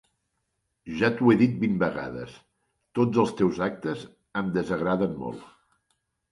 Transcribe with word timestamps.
Ja 1.01 1.11
t'ho 1.19 1.29
he 1.33 1.35
dit 1.41 1.59
vint 1.65 1.75
vegades: 1.83 2.33
tots 3.01 3.21
els 3.27 3.37
teus 3.43 3.63
actes 3.69 4.09
em 4.43 4.53
desagraden 4.59 5.17
molt. 5.25 5.49